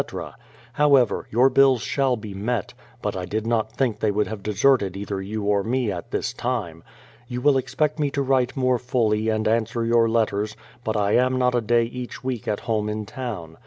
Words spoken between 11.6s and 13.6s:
day each week at home in town.